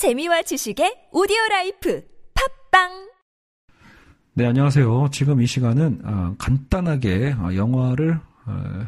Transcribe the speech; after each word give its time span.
재미와 0.00 0.40
지식의 0.40 1.08
오디오 1.12 1.36
life 1.50 2.02
팟빵 2.70 3.10
네, 4.32 4.46
안녕하세요. 4.46 5.10
지금 5.12 5.42
이 5.42 5.46
시간은 5.46 6.00
아, 6.04 6.34
간단하게 6.38 7.34
아, 7.36 7.54
영화를 7.54 8.18
어, 8.46 8.86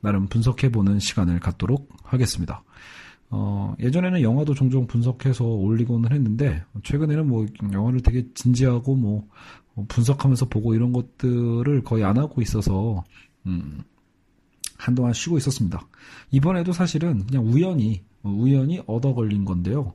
나름 0.00 0.28
분석해보는 0.28 1.00
시간을 1.00 1.38
갖도록 1.38 1.86
하겠습니다. 2.02 2.64
어, 3.28 3.74
예전에는 3.78 4.22
영화도 4.22 4.54
종종 4.54 4.86
분석해서 4.86 5.44
올리고는 5.44 6.10
했는데 6.10 6.64
최근에는 6.82 7.28
뭐 7.28 7.44
영화를 7.70 8.00
되게 8.00 8.24
진지하고 8.32 8.96
뭐 8.96 9.28
분석하면서 9.88 10.48
보고 10.48 10.74
이런 10.74 10.94
것들을 10.94 11.84
거의 11.84 12.04
안 12.04 12.16
하고 12.16 12.40
있어서 12.40 13.04
음, 13.44 13.82
한동안 14.78 15.12
쉬고 15.12 15.36
있었습니다. 15.36 15.86
이번에도 16.30 16.72
사실은 16.72 17.26
그냥 17.26 17.44
우연히 17.44 18.02
우연히 18.22 18.82
얻어 18.86 19.14
걸린 19.14 19.44
건데요. 19.44 19.94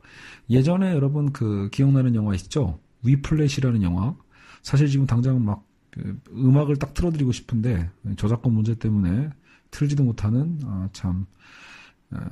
예전에 0.50 0.91
여러분 0.94 1.32
그 1.32 1.70
기억나는 1.71 2.16
영화 2.16 2.35
있죠? 2.35 2.80
위플래시라는 3.04 3.84
영화. 3.84 4.16
사실 4.62 4.88
지금 4.88 5.05
당장 5.05 5.44
막그 5.44 6.22
음악을 6.34 6.77
딱 6.77 6.94
틀어드리고 6.94 7.32
싶은데 7.32 7.90
저작권 8.18 8.54
문제 8.54 8.76
때문에 8.76 9.30
틀지도 9.71 10.04
못하는 10.04 10.59
아, 10.66 10.90
참 10.91 11.26
아, 12.12 12.26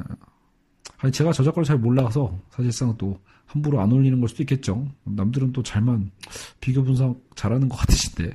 아니 1.00 1.12
제가 1.12 1.32
저작권을 1.32 1.66
잘 1.66 1.78
몰라서 1.78 2.40
사실상 2.50 2.96
또 2.98 3.20
함부로 3.46 3.80
안 3.80 3.92
올리는 3.92 4.20
걸 4.20 4.28
수도 4.28 4.44
있겠죠. 4.44 4.88
남들은 5.04 5.54
또 5.54 5.62
잘만 5.62 6.12
비교 6.60 6.84
분석 6.84 7.22
잘하는 7.36 7.70
것 7.70 7.78
같으신데 7.78 8.34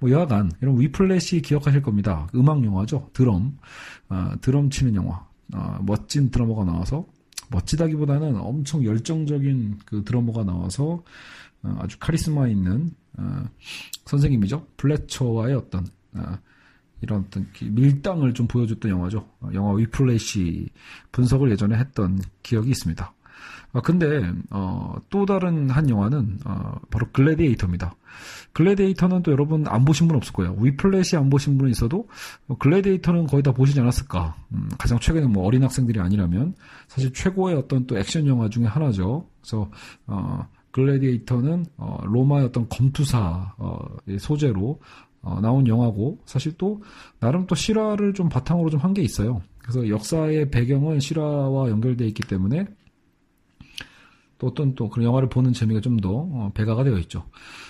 뭐 0.00 0.10
여하간 0.10 0.52
이런 0.60 0.78
위플래시 0.78 1.40
기억하실 1.42 1.82
겁니다. 1.82 2.28
음악 2.34 2.64
영화죠. 2.64 3.10
드럼 3.12 3.58
아, 4.08 4.36
드럼 4.40 4.70
치는 4.70 4.94
영화. 4.94 5.29
아, 5.52 5.80
멋진 5.82 6.30
드러머가 6.30 6.64
나와서 6.64 7.06
멋지다기보다는 7.50 8.36
엄청 8.36 8.84
열정적인 8.84 9.78
그 9.84 10.04
드러머가 10.04 10.44
나와서 10.44 11.02
어, 11.62 11.76
아주 11.80 11.98
카리스마 11.98 12.48
있는 12.48 12.92
어, 13.18 13.44
선생님이죠. 14.04 14.66
플래처와의 14.76 15.54
어떤 15.54 15.86
어, 16.14 16.38
이런 17.02 17.24
어떤 17.26 17.48
밀당을 17.62 18.34
좀 18.34 18.46
보여줬던 18.46 18.90
영화죠. 18.90 19.26
영화 19.54 19.72
위플래시 19.72 20.68
분석을 21.12 21.50
예전에 21.50 21.76
했던 21.76 22.20
기억이 22.42 22.70
있습니다. 22.70 23.12
아, 23.72 23.80
근데 23.80 24.22
어, 24.50 24.96
또 25.10 25.26
다른 25.26 25.70
한 25.70 25.88
영화는 25.88 26.38
어, 26.44 26.74
바로 26.90 27.06
글래디에이터입니다. 27.12 27.94
글래디에이터는 28.52 29.22
또 29.22 29.30
여러분 29.30 29.66
안 29.68 29.84
보신 29.84 30.08
분 30.08 30.16
없을 30.16 30.32
거예요. 30.32 30.56
위플래시 30.58 31.16
안 31.16 31.30
보신 31.30 31.56
분은 31.56 31.70
있어도 31.70 32.08
어, 32.48 32.56
글래디에이터는 32.58 33.26
거의 33.28 33.42
다 33.42 33.52
보시지 33.52 33.78
않았을까. 33.80 34.34
음, 34.52 34.68
가장 34.78 34.98
최근에 34.98 35.26
뭐 35.26 35.44
어린 35.46 35.62
학생들이 35.62 36.00
아니라면 36.00 36.54
사실 36.88 37.12
최고의 37.12 37.56
어떤 37.56 37.86
또 37.86 37.96
액션 37.98 38.26
영화 38.26 38.48
중에 38.48 38.64
하나죠. 38.66 39.26
그래서 39.40 39.70
어, 40.06 40.46
글래디에이터는 40.72 41.66
어, 41.76 41.98
로마의 42.04 42.46
어떤 42.46 42.68
검투사 42.68 43.54
어, 43.58 43.78
소재로 44.18 44.80
어, 45.22 45.38
나온 45.40 45.66
영화고 45.66 46.18
사실 46.26 46.52
또 46.58 46.82
나름 47.20 47.46
또 47.46 47.54
실화를 47.54 48.14
좀 48.14 48.28
바탕으로 48.28 48.70
좀 48.70 48.80
한 48.80 48.94
게 48.94 49.02
있어요. 49.02 49.42
그래서 49.58 49.88
역사의 49.88 50.50
배경은 50.50 50.98
실화와 50.98 51.68
연결돼 51.68 52.06
있기 52.08 52.22
때문에 52.24 52.66
또 54.40 54.48
어떤 54.48 54.74
또 54.74 54.88
그런 54.88 55.06
영화를 55.06 55.28
보는 55.28 55.52
재미가 55.52 55.80
좀더 55.80 56.08
어, 56.10 56.50
배가가 56.54 56.82
되어 56.82 56.98
있죠. 57.00 57.24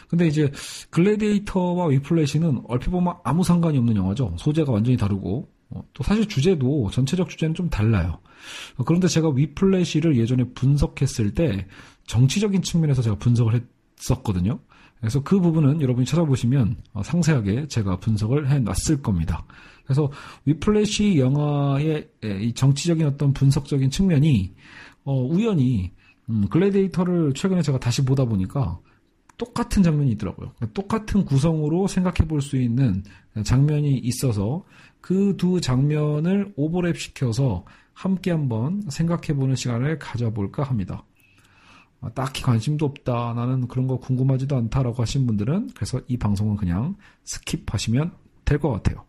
근데 0.09 0.27
이제 0.27 0.51
글래디에이터와 0.91 1.89
위플래시는 1.89 2.63
얼핏 2.69 2.91
보면 2.91 3.15
아무 3.25 3.45
상관이 3.45 3.77
없는 3.77 3.97
영화죠. 3.97 4.35
소재가 4.39 4.73
완전히 4.73 4.97
다르고 4.97 5.51
어, 5.71 5.83
또 5.93 6.03
사실 6.05 6.27
주제도 6.27 6.89
전체적 6.91 7.29
주제는 7.29 7.55
좀 7.55 7.69
달라요. 7.69 8.21
어, 8.77 8.85
그런데 8.85 9.09
제가 9.09 9.31
위플래시를 9.31 10.17
예전에 10.17 10.45
분석했을 10.55 11.35
때 11.35 11.67
정치적인 12.07 12.63
측면에서 12.63 13.03
제가 13.03 13.17
분석을 13.17 13.67
했었거든요. 13.98 14.61
그래서 15.01 15.23
그 15.23 15.41
부분은 15.41 15.81
여러분이 15.81 16.07
찾아보시면 16.07 16.77
상세하게 17.03 17.69
제가 17.69 17.97
분석을 17.98 18.48
해놨을 18.51 19.03
겁니다. 19.03 19.45
그래서 19.85 20.11
위플래시 20.45 21.19
영화의 21.19 22.07
이 22.23 22.53
정치적인 22.53 23.07
어떤 23.07 23.33
분석적인 23.33 23.91
측면이 23.91 24.53
우연히 25.07 25.92
음, 26.30 26.46
글래디에이터를 26.48 27.35
최근에 27.35 27.63
제가 27.63 27.79
다시 27.79 28.05
보다 28.05 28.24
보니까 28.24 28.79
똑같은 29.36 29.83
장면이 29.83 30.11
있더라고요. 30.13 30.52
똑같은 30.74 31.24
구성으로 31.24 31.86
생각해 31.86 32.29
볼 32.29 32.41
수 32.42 32.57
있는 32.57 33.02
장면이 33.42 33.98
있어서 33.98 34.64
그 35.01 35.36
두 35.36 35.61
장면을 35.61 36.52
오버랩 36.57 36.96
시켜서 36.96 37.64
함께 37.95 38.30
한번 38.30 38.83
생각해 38.89 39.35
보는 39.35 39.57
시간을 39.57 39.98
가져볼까 39.98 40.63
합니다. 40.63 41.05
아, 42.02 42.11
딱히 42.11 42.42
관심도 42.42 42.86
없다. 42.86 43.35
나는 43.35 43.67
그런 43.68 43.86
거 43.86 43.98
궁금하지도 43.98 44.57
않다라고 44.57 45.02
하신 45.02 45.27
분들은 45.27 45.70
그래서 45.74 46.01
이 46.08 46.17
방송은 46.17 46.57
그냥 46.57 46.97
skip하시면 47.24 48.13
될 48.45 48.58
것 48.58 48.70
같아요. 48.70 49.05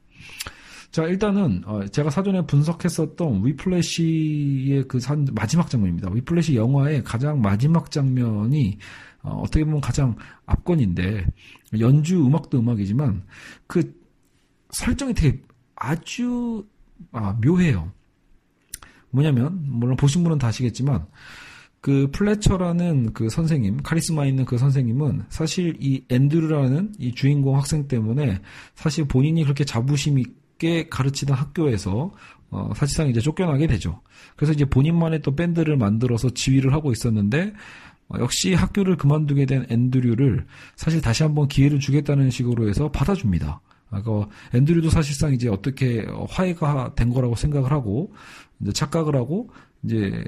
자, 0.91 1.06
일단은 1.06 1.63
어, 1.66 1.85
제가 1.88 2.09
사전에 2.09 2.46
분석했었던 2.46 3.46
위플래시의 3.46 4.84
그 4.90 5.00
산, 5.00 5.25
마지막 5.34 5.69
장면입니다. 5.69 6.09
위플래시 6.12 6.56
영화의 6.56 7.03
가장 7.03 7.41
마지막 7.41 7.90
장면이 7.90 8.78
어, 9.24 9.44
떻게 9.50 9.63
보면 9.63 9.79
가장 9.79 10.16
압권인데 10.46 11.25
연주 11.79 12.25
음악도 12.25 12.59
음악이지만 12.59 13.24
그 13.68 13.94
설정이 14.72 15.13
되게 15.13 15.41
아주 15.75 16.66
아, 17.13 17.38
묘해요. 17.41 17.91
뭐냐면 19.12 19.62
물론 19.63 19.96
보신 19.96 20.23
분은 20.23 20.40
다 20.40 20.47
아시겠지만 20.47 21.06
그 21.79 22.09
플래처라는 22.12 23.13
그 23.13 23.29
선생님, 23.29 23.78
카리스마 23.78 24.25
있는 24.25 24.46
그 24.46 24.58
선생님은 24.58 25.23
사실 25.29 25.75
이 25.79 26.03
앤드류라는 26.09 26.94
이 27.00 27.13
주인공 27.13 27.58
학생 27.58 27.88
때문에 27.88 28.40
사실 28.75 29.06
본인이 29.06 29.44
그렇게 29.44 29.63
자부심 29.66 30.19
이 30.19 30.25
쉽게 30.62 30.88
가르치던 30.90 31.36
학교에서 31.36 32.12
어, 32.52 32.72
사실상 32.76 33.10
이제 33.10 33.20
쫓겨나게 33.20 33.66
되죠. 33.68 34.02
그래서 34.36 34.54
이제 34.54 34.66
본인만의 34.66 35.22
또 35.22 35.36
밴드를 35.36 35.78
만들어서 35.78 36.30
지휘를 36.30 36.74
하고 36.74 36.92
있었는데 36.92 37.54
어, 38.10 38.20
역시 38.20 38.54
학교를 38.54 38.98
그만두게 38.98 39.46
된 39.46 39.66
앤드류를 39.70 40.46
사실 40.76 41.02
다시 41.02 41.24
한번 41.24 41.48
기회를 41.48 41.80
주겠다는 41.80 42.30
식으로 42.30 42.70
해서 42.70 42.92
받아줍니다. 42.92 43.62
아, 43.90 44.02
그 44.04 44.26
앤드류도 44.54 44.90
사실상 44.90 45.34
이제 45.34 45.50
어떻게 45.50 46.06
화해가 46.30 46.94
된 46.96 47.10
거라고 47.10 47.36
생각을 47.36 47.72
하고 47.72 48.14
이제 48.62 48.72
착각을 48.72 49.16
하고 49.16 49.50
이제 49.84 50.24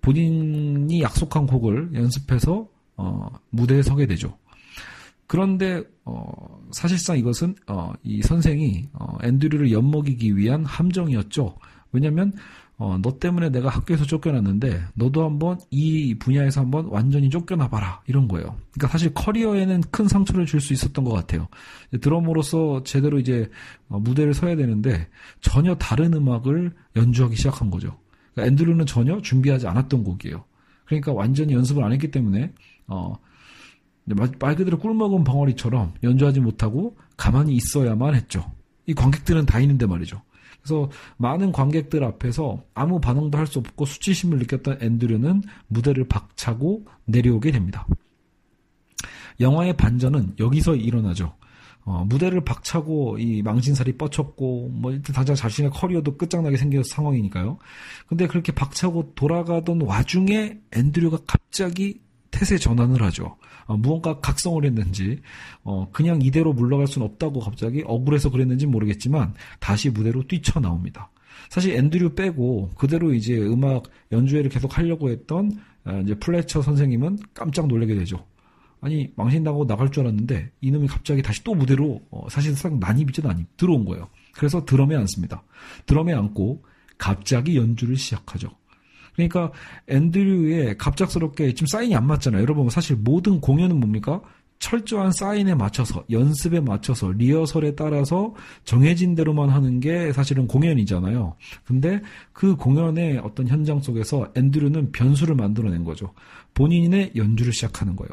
본인이 0.00 1.00
약속한 1.00 1.46
곡을 1.46 1.90
연습해서 1.94 2.68
어, 2.96 3.28
무대에 3.50 3.82
서게 3.82 4.06
되죠. 4.06 4.36
그런데 5.26 5.82
어, 6.04 6.24
사실상 6.72 7.18
이것은 7.18 7.54
어, 7.66 7.92
이 8.02 8.22
선생이 8.22 8.88
어, 8.92 9.16
앤드류를 9.22 9.72
엿먹이기 9.72 10.36
위한 10.36 10.64
함정이었죠. 10.64 11.56
왜냐하면 11.92 12.32
어, 12.76 12.98
너 13.00 13.18
때문에 13.18 13.50
내가 13.50 13.68
학교에서 13.68 14.04
쫓겨났는데 14.04 14.82
너도 14.94 15.24
한번 15.24 15.58
이 15.70 16.16
분야에서 16.18 16.60
한번 16.62 16.86
완전히 16.86 17.30
쫓겨나 17.30 17.68
봐라 17.68 18.02
이런 18.08 18.26
거예요. 18.26 18.56
그러니까 18.72 18.88
사실 18.88 19.14
커리어에는 19.14 19.82
큰 19.92 20.08
상처를 20.08 20.44
줄 20.44 20.60
수 20.60 20.72
있었던 20.72 21.04
것 21.04 21.12
같아요. 21.12 21.46
드럼으로서 22.00 22.82
제대로 22.82 23.18
이제 23.20 23.48
어, 23.88 24.00
무대를 24.00 24.34
서야 24.34 24.56
되는데 24.56 25.08
전혀 25.40 25.76
다른 25.76 26.14
음악을 26.14 26.72
연주하기 26.96 27.36
시작한 27.36 27.70
거죠. 27.70 27.96
그러니까 28.34 28.50
앤드류는 28.52 28.86
전혀 28.86 29.20
준비하지 29.22 29.68
않았던 29.68 30.02
곡이에요. 30.02 30.44
그러니까 30.84 31.12
완전히 31.12 31.54
연습을 31.54 31.82
안 31.84 31.92
했기 31.92 32.10
때문에 32.10 32.52
어, 32.88 33.14
말 34.04 34.56
그대로 34.56 34.78
꿀 34.78 34.94
먹은 34.94 35.24
벙어리처럼 35.24 35.94
연주하지 36.02 36.40
못하고 36.40 36.96
가만히 37.16 37.54
있어야만 37.54 38.14
했죠. 38.14 38.50
이 38.86 38.94
관객들은 38.94 39.46
다 39.46 39.60
있는데 39.60 39.86
말이죠. 39.86 40.20
그래서 40.60 40.90
많은 41.18 41.52
관객들 41.52 42.04
앞에서 42.04 42.62
아무 42.74 43.00
반응도 43.00 43.36
할 43.36 43.46
수 43.46 43.58
없고 43.58 43.84
수치심을 43.84 44.38
느꼈던 44.38 44.78
앤드류는 44.80 45.42
무대를 45.68 46.08
박차고 46.08 46.86
내려오게 47.04 47.50
됩니다. 47.50 47.86
영화의 49.40 49.76
반전은 49.76 50.36
여기서 50.38 50.76
일어나죠. 50.76 51.34
어, 51.86 52.04
무대를 52.06 52.42
박차고 52.44 53.18
이 53.18 53.42
망신살이 53.42 53.98
뻗쳤고 53.98 54.70
뭐 54.70 54.92
일단 54.92 55.14
당장 55.14 55.36
자신의 55.36 55.70
커리어도 55.70 56.16
끝장나게 56.16 56.56
생긴 56.56 56.82
상황이니까요. 56.82 57.58
근데 58.06 58.26
그렇게 58.26 58.52
박차고 58.52 59.12
돌아가던 59.14 59.82
와중에 59.82 60.58
앤드류가 60.72 61.18
갑자기 61.26 62.00
태세 62.30 62.56
전환을 62.56 63.02
하죠. 63.02 63.36
어, 63.66 63.76
무언가 63.76 64.20
각성을 64.20 64.64
했는지 64.64 65.20
어, 65.62 65.88
그냥 65.92 66.20
이대로 66.22 66.52
물러갈 66.52 66.86
수는 66.86 67.06
없다고 67.06 67.40
갑자기 67.40 67.82
억울해서 67.86 68.30
그랬는지 68.30 68.66
모르겠지만 68.66 69.34
다시 69.60 69.90
무대로 69.90 70.26
뛰쳐나옵니다. 70.26 71.10
사실 71.50 71.74
앤드류 71.76 72.14
빼고 72.14 72.70
그대로 72.76 73.12
이제 73.12 73.36
음악 73.38 73.84
연주회를 74.12 74.50
계속 74.50 74.76
하려고 74.76 75.10
했던 75.10 75.50
어, 75.84 76.00
이제 76.04 76.14
플래처 76.14 76.62
선생님은 76.62 77.18
깜짝 77.34 77.66
놀라게 77.66 77.94
되죠. 77.94 78.24
아니 78.80 79.10
망신나고 79.16 79.66
나갈 79.66 79.90
줄 79.90 80.02
알았는데 80.02 80.50
이놈이 80.60 80.88
갑자기 80.88 81.22
다시 81.22 81.42
또 81.42 81.54
무대로 81.54 82.02
어, 82.10 82.26
사실상 82.28 82.78
난입이죠 82.78 83.22
난입 83.22 83.56
들어온 83.56 83.84
거예요. 83.84 84.08
그래서 84.34 84.64
드럼에 84.64 84.94
앉습니다. 84.94 85.42
드럼에 85.86 86.12
앉고 86.12 86.64
갑자기 86.98 87.56
연주를 87.56 87.96
시작하죠. 87.96 88.50
그러니까 89.14 89.52
앤드류의 89.88 90.78
갑작스럽게 90.78 91.54
지금 91.54 91.66
사인이 91.66 91.94
안 91.94 92.06
맞잖아요. 92.06 92.42
여러분 92.42 92.68
사실 92.68 92.96
모든 92.96 93.40
공연은 93.40 93.78
뭡니까? 93.80 94.20
철저한 94.60 95.12
사인에 95.12 95.54
맞춰서 95.54 96.04
연습에 96.10 96.60
맞춰서 96.60 97.10
리허설에 97.12 97.74
따라서 97.74 98.34
정해진 98.64 99.14
대로만 99.14 99.50
하는 99.50 99.78
게 99.80 100.12
사실은 100.12 100.46
공연이잖아요. 100.46 101.36
근데 101.64 102.00
그 102.32 102.56
공연의 102.56 103.18
어떤 103.18 103.46
현장 103.46 103.80
속에서 103.80 104.32
앤드류는 104.34 104.92
변수를 104.92 105.34
만들어낸 105.34 105.84
거죠. 105.84 106.14
본인의 106.54 107.12
연주를 107.14 107.52
시작하는 107.52 107.94
거예요. 107.96 108.10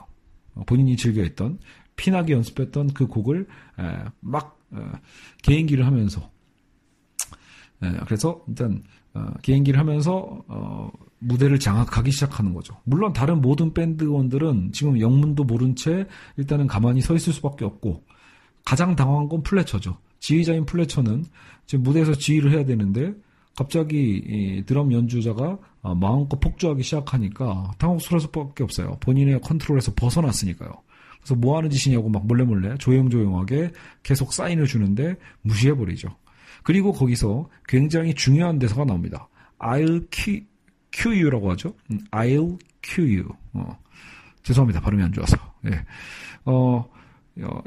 본인이 0.66 0.98
즐겨했던 0.98 1.60
피나게 1.96 2.34
연습했던 2.34 2.94
그 2.94 3.08
곡을 3.08 3.48
막 4.20 4.60
어, 4.72 4.92
개인기를 5.44 5.86
하면서 5.86 6.30
그래서 8.06 8.42
일단 8.48 8.84
어, 9.14 9.26
개인기를 9.42 9.80
하면서 9.80 10.44
어, 10.48 10.90
무대를 11.20 11.60
장악하기 11.60 12.12
시작하는 12.12 12.54
거죠. 12.54 12.78
물론 12.84 13.14
다른 13.14 13.42
모든 13.42 13.74
밴드원들은 13.74 14.72
지금 14.72 15.00
영문도 15.00 15.44
모른 15.44 15.76
채 15.76 16.08
일단은 16.38 16.68
가만히 16.68 17.02
서 17.02 17.16
있을 17.16 17.34
수밖에 17.34 17.66
없고 17.66 18.04
가장 18.64 18.96
당황한 18.96 19.28
건 19.28 19.44
플래처죠. 19.44 19.98
지휘자인 20.20 20.66
플래처는 20.66 21.26
지금 21.66 21.84
무대에서 21.84 22.14
지휘를 22.14 22.52
해야 22.52 22.66
되는데 22.66 23.14
갑자기 23.58 24.64
드럼 24.66 24.94
연주자가 24.94 25.58
어, 25.82 25.96
마음껏 25.96 26.40
폭주하기 26.40 26.84
시작하니까 26.84 27.72
당혹스러울 27.80 28.22
수밖에 28.22 28.64
없어요. 28.64 28.98
본인의 29.02 29.42
컨트롤에서 29.42 29.94
벗어났으니까요. 29.96 30.72
그래서 31.20 31.36
뭐 31.36 31.58
하는 31.58 31.70
짓이냐고 31.70 32.10
막 32.10 32.26
몰래몰래 32.26 32.78
조용조용하게 32.78 33.72
계속 34.04 34.34
사인을 34.34 34.66
주는데 34.66 35.16
무시해버리죠. 35.42 36.10
그리고 36.64 36.92
거기서 36.92 37.50
굉장히 37.68 38.14
중요한 38.14 38.60
대사가 38.60 38.86
나옵니다. 38.86 39.28
I'll 39.60 40.08
Q, 40.12 40.44
QU라고 40.92 41.52
하죠. 41.52 41.74
음, 41.92 42.00
I'll 42.12 42.60
QU. 42.82 43.28
어, 43.54 43.78
죄송합니다. 44.44 44.82
발음이 44.82 45.04
안 45.04 45.12
좋아서. 45.14 45.38
예. 45.68 45.84
어, 46.46 46.84
어, 47.42 47.62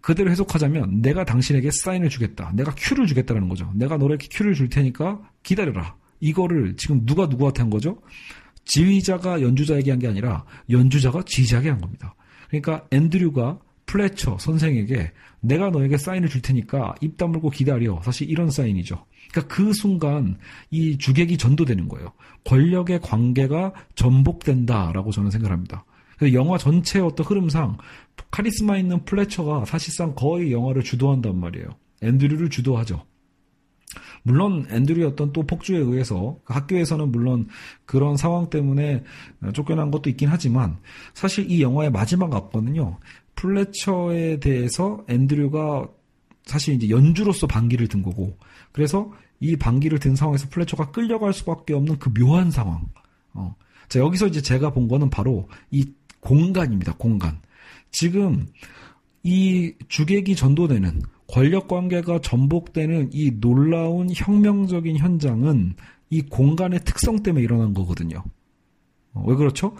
그대로 0.00 0.30
해석하자면 0.30 1.02
내가 1.02 1.24
당신에게 1.24 1.70
사인을 1.70 2.08
주겠다. 2.08 2.52
내가 2.54 2.72
큐를 2.76 3.06
주겠다라는 3.06 3.48
거죠. 3.48 3.70
내가 3.74 3.96
너에게 3.96 4.28
큐를 4.30 4.54
줄 4.54 4.68
테니까 4.68 5.20
기다려라. 5.42 5.96
이거를 6.20 6.76
지금 6.76 7.04
누가 7.06 7.26
누구한테 7.26 7.62
한 7.62 7.70
거죠? 7.70 8.00
지휘자가 8.64 9.42
연주자에게 9.42 9.90
한 9.90 10.00
게 10.00 10.06
아니라 10.08 10.44
연주자가 10.70 11.22
지휘자에게 11.24 11.70
한 11.70 11.80
겁니다. 11.80 12.14
그러니까 12.48 12.86
앤드류가 12.90 13.58
플래처 13.90 14.38
선생에게 14.38 15.10
내가 15.40 15.70
너에게 15.70 15.96
사인을 15.96 16.28
줄 16.28 16.42
테니까 16.42 16.94
입 17.00 17.16
다물고 17.16 17.50
기다려. 17.50 18.00
사실 18.02 18.30
이런 18.30 18.48
사인이죠. 18.48 19.04
그러니까 19.32 19.52
그 19.52 19.72
순간 19.72 20.38
이 20.70 20.96
주객이 20.96 21.36
전도되는 21.36 21.88
거예요. 21.88 22.12
권력의 22.44 23.00
관계가 23.00 23.72
전복된다라고 23.96 25.10
저는 25.10 25.32
생각합니다. 25.32 25.84
그래서 26.16 26.34
영화 26.34 26.56
전체의 26.56 27.04
어떤 27.04 27.26
흐름상 27.26 27.78
카리스마 28.30 28.76
있는 28.76 29.04
플래처가 29.04 29.64
사실상 29.64 30.14
거의 30.14 30.52
영화를 30.52 30.84
주도한단 30.84 31.40
말이에요. 31.40 31.66
앤드류를 32.02 32.48
주도하죠. 32.48 33.04
물론 34.22 34.66
앤드류의 34.70 35.08
어떤 35.08 35.32
또 35.32 35.44
폭주에 35.44 35.78
의해서 35.78 36.38
학교에서는 36.44 37.10
물론 37.10 37.48
그런 37.86 38.16
상황 38.16 38.50
때문에 38.50 39.02
쫓겨난 39.52 39.90
것도 39.90 40.10
있긴 40.10 40.28
하지만 40.28 40.76
사실 41.12 41.50
이 41.50 41.60
영화의 41.60 41.90
마지막 41.90 42.32
앞번은요 42.32 42.98
플래처에 43.40 44.38
대해서 44.38 45.02
앤드류가 45.08 45.88
사실 46.44 46.74
이제 46.74 46.90
연주로서 46.90 47.46
반기를 47.46 47.88
든 47.88 48.02
거고 48.02 48.36
그래서 48.72 49.10
이 49.40 49.56
반기를 49.56 49.98
든 49.98 50.14
상황에서 50.14 50.48
플래처가 50.50 50.90
끌려갈 50.90 51.32
수밖에 51.32 51.72
없는 51.72 51.98
그 51.98 52.12
묘한 52.12 52.50
상황. 52.50 52.86
어. 53.32 53.56
자, 53.88 53.98
여기서 53.98 54.26
이제 54.26 54.42
제가 54.42 54.72
본 54.72 54.86
거는 54.86 55.08
바로 55.08 55.48
이 55.70 55.90
공간입니다. 56.20 56.94
공간. 56.98 57.40
지금 57.90 58.46
이 59.22 59.72
주객이 59.88 60.36
전도되는 60.36 61.00
권력 61.26 61.68
관계가 61.68 62.20
전복되는 62.20 63.10
이 63.12 63.32
놀라운 63.40 64.10
혁명적인 64.14 64.98
현장은 64.98 65.74
이 66.10 66.22
공간의 66.22 66.80
특성 66.84 67.22
때문에 67.22 67.42
일어난 67.42 67.72
거거든요. 67.72 68.22
어, 69.14 69.24
왜 69.26 69.34
그렇죠? 69.34 69.74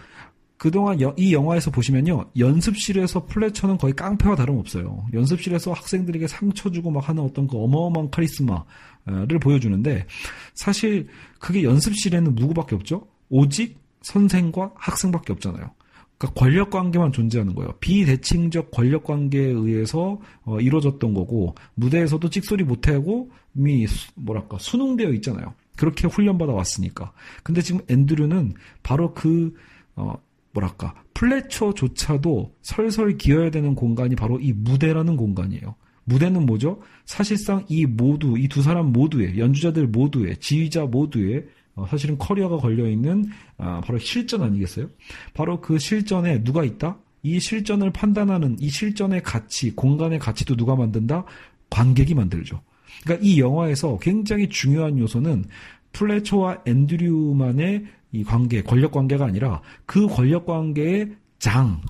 그동안 0.61 1.01
여, 1.01 1.15
이 1.17 1.33
영화에서 1.33 1.71
보시면요. 1.71 2.33
연습실에서 2.39 3.25
플래처는 3.25 3.79
거의 3.79 3.95
깡패와 3.95 4.37
다름없어요. 4.37 5.07
연습실에서 5.15 5.73
학생들에게 5.73 6.27
상처 6.27 6.71
주고 6.71 6.91
막 6.91 7.09
하는 7.09 7.23
어떤 7.23 7.47
그 7.47 7.57
어마어마한 7.57 8.11
카리스마를 8.11 9.39
보여주는데 9.41 10.05
사실 10.53 11.09
그게 11.39 11.63
연습실에는 11.63 12.35
누구밖에 12.35 12.75
없죠? 12.75 13.07
오직 13.31 13.79
선생과 14.03 14.73
학생밖에 14.75 15.33
없잖아요. 15.33 15.71
그러니까 16.19 16.39
권력 16.39 16.69
관계만 16.69 17.13
존재하는 17.13 17.55
거예요. 17.55 17.73
비대칭적 17.81 18.71
권력 18.71 19.05
관계에 19.05 19.47
의해서 19.47 20.21
어, 20.45 20.61
이루어졌던 20.61 21.15
거고 21.15 21.55
무대에서도 21.73 22.29
찍소리 22.29 22.65
못 22.65 22.87
하고 22.87 23.31
이미 23.57 23.87
뭐랄까 24.15 24.59
수능되어 24.61 25.09
있잖아요. 25.15 25.55
그렇게 25.79 26.07
훈련받아 26.07 26.53
왔으니까. 26.53 27.13
근데 27.43 27.63
지금 27.63 27.81
앤드류는 27.89 28.53
바로 28.83 29.15
그 29.15 29.55
어, 29.97 30.15
뭐랄까 30.53 30.95
플래처조차도 31.15 32.55
설설 32.63 33.17
기어야 33.19 33.51
되는 33.51 33.75
공간이 33.75 34.17
바로 34.17 34.41
이 34.41 34.53
무대라는 34.53 35.17
공간이에요. 35.17 35.75
무대는 36.05 36.47
뭐죠? 36.47 36.81
사실상 37.05 37.65
이 37.69 37.87
모두 37.87 38.37
이 38.39 38.49
두 38.49 38.63
사람 38.63 38.93
모두의 38.93 39.39
연주자들 39.39 39.87
모두의 39.89 40.39
지휘자 40.39 40.87
모두의 40.87 41.47
어, 41.77 41.87
사실은 41.89 42.19
커리어가 42.19 42.57
걸려 42.57 42.89
있는 42.89 43.27
아, 43.59 43.81
바로 43.81 43.99
실전 43.99 44.43
아니겠어요? 44.43 44.89
바로 45.35 45.61
그 45.61 45.79
실전에 45.79 46.43
누가 46.43 46.65
있다? 46.65 46.99
이 47.23 47.39
실전을 47.39 47.93
판단하는 47.93 48.57
이 48.59 48.69
실전의 48.71 49.23
가치, 49.23 49.71
공간의 49.77 50.19
가치도 50.19 50.57
누가 50.57 50.75
만든다? 50.75 51.25
관객이 51.69 52.15
만들죠. 52.15 52.61
그러니까 53.05 53.25
이 53.25 53.39
영화에서 53.39 53.99
굉장히 53.99 54.49
중요한 54.49 54.99
요소는 54.99 55.45
플래처와 55.93 56.63
앤드류만의 56.67 57.85
이 58.13 58.25
관계, 58.25 58.63
권력 58.63 58.93
관계가 58.93 59.25
아니라 59.25 59.63
그 59.87 60.07
권력 60.07 60.47
관계의 60.47 61.17
장, 61.39 61.81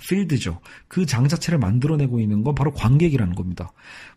필드죠. 0.00 0.60
그 0.88 1.06
장 1.06 1.28
자체를 1.28 1.58
만들어내고 1.58 2.20
있는 2.20 2.42
건 2.42 2.54
바로 2.54 2.72
관객이라는 2.72 3.34
겁니다. 3.34 3.72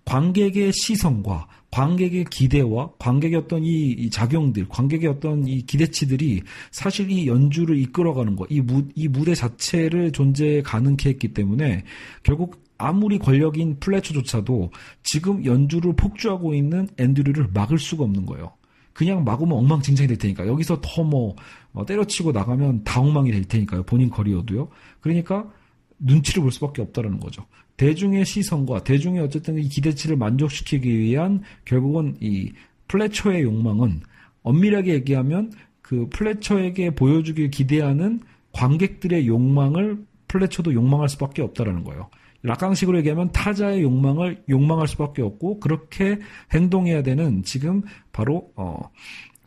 관객의 0.05 0.71
시선과 0.73 1.47
관객의 1.71 2.25
기대와 2.25 2.91
관객의 2.99 3.37
어떤 3.37 3.63
이, 3.63 3.91
이 3.91 4.09
작용들, 4.09 4.67
관객의 4.69 5.09
어떤 5.09 5.47
이 5.47 5.63
기대치들이 5.63 6.43
사실 6.71 7.09
이 7.11 7.27
연주를 7.27 7.77
이끌어가는 7.77 8.35
것, 8.35 8.47
이, 8.49 8.61
무, 8.61 8.87
이 8.95 9.07
무대 9.07 9.33
자체를 9.35 10.11
존재 10.11 10.61
가능케 10.61 11.09
했기 11.09 11.33
때문에 11.33 11.83
결국 12.23 12.63
아무리 12.77 13.17
권력인 13.17 13.79
플래처조차도 13.79 14.71
지금 15.03 15.45
연주를 15.45 15.95
폭주하고 15.95 16.53
있는 16.53 16.87
앤드류를 16.97 17.49
막을 17.53 17.77
수가 17.77 18.03
없는 18.03 18.25
거예요. 18.25 18.51
그냥 18.93 19.23
막으면 19.23 19.57
엉망진창이 19.57 20.07
될 20.07 20.17
테니까 20.17 20.47
여기서 20.47 20.79
더뭐 20.81 21.35
어, 21.73 21.85
때려치고 21.85 22.31
나가면 22.31 22.83
다 22.83 23.01
엉망이 23.01 23.31
될 23.31 23.43
테니까요. 23.45 23.83
본인 23.83 24.09
커리어도요. 24.09 24.69
그러니까 25.01 25.49
눈치를 25.97 26.43
볼 26.43 26.51
수밖에 26.51 26.81
없다라는 26.81 27.19
거죠. 27.19 27.45
대중의 27.77 28.25
시선과 28.25 28.83
대중의 28.83 29.21
어쨌든 29.21 29.57
이 29.57 29.67
기대치를 29.67 30.15
만족시키기 30.15 30.99
위한 30.99 31.41
결국은 31.65 32.17
이 32.19 32.51
플래처의 32.87 33.43
욕망은 33.43 34.01
엄밀하게 34.43 34.93
얘기하면 34.93 35.51
그 35.81 36.07
플래처에게 36.09 36.95
보여주길 36.95 37.49
기대하는 37.49 38.21
관객들의 38.51 39.27
욕망을 39.27 40.05
플래처도 40.27 40.73
욕망할 40.73 41.09
수밖에 41.09 41.41
없다라는 41.41 41.83
거예요. 41.83 42.09
락강식으로 42.43 42.97
얘기하면 42.99 43.31
타자의 43.31 43.81
욕망을 43.81 44.43
욕망할 44.49 44.87
수밖에 44.87 45.21
없고 45.21 45.59
그렇게 45.59 46.19
행동해야 46.53 47.01
되는 47.01 47.43
지금 47.43 47.81
바로 48.11 48.51
어, 48.55 48.91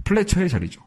플래처의 0.04 0.48
자리죠. 0.48 0.82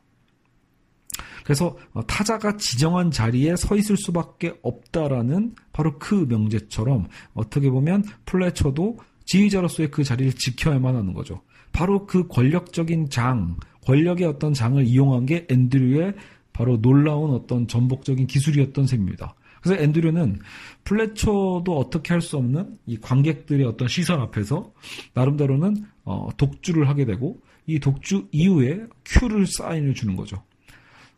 그래서 1.44 1.78
어, 1.94 2.06
타자가 2.06 2.58
지정한 2.58 3.12
자리에 3.12 3.56
서 3.56 3.76
있을 3.76 3.98
수밖에 3.98 4.54
없다라는 4.62 5.56
바로 5.72 5.98
그 5.98 6.26
명제처럼 6.28 7.08
어떻게 7.34 7.70
보면 7.70 8.04
플래처도 8.26 8.98
지휘자로서의 9.26 9.92
그 9.92 10.04
자리를 10.04 10.34
지켜야만 10.34 10.96
하는 10.96 11.14
거죠. 11.14 11.42
바로 11.72 12.08
그 12.08 12.28
권력적인 12.28 13.10
장, 13.10 13.58
권력의 13.86 14.26
어떤 14.26 14.54
장을 14.54 14.84
이용한 14.84 15.28
게 15.28 15.46
앤드류의 15.50 16.16
바로 16.54 16.82
놀라운 16.82 17.32
어떤 17.32 17.68
전복적인 17.68 18.28
기술이었던 18.28 18.88
셈입니다. 18.88 19.36
그래서 19.62 19.82
앤드류는 19.82 20.40
플래처도 20.84 21.66
어떻게 21.78 22.14
할 22.14 22.22
수 22.22 22.38
없는 22.38 22.78
이 22.86 22.98
관객들의 22.98 23.66
어떤 23.66 23.88
시선 23.88 24.20
앞에서 24.22 24.72
나름대로는 25.14 25.86
어, 26.04 26.30
독주를 26.38 26.88
하게 26.90 27.06
되고 27.06 27.40
이 27.66 27.80
독주 27.80 28.28
이후에 28.32 28.86
큐를 29.06 29.46
사인을 29.48 29.94
주는 29.94 30.16
거죠. 30.16 30.44